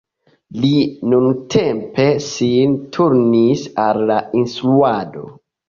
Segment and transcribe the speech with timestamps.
[0.61, 0.69] Li
[1.11, 5.31] nuntempe sin turnis al la instruado.